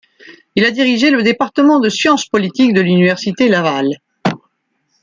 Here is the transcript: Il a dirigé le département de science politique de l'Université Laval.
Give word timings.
Il 0.55 0.65
a 0.65 0.71
dirigé 0.71 1.11
le 1.11 1.21
département 1.21 1.79
de 1.79 1.87
science 1.87 2.25
politique 2.25 2.73
de 2.73 2.81
l'Université 2.81 3.47
Laval. 3.47 3.87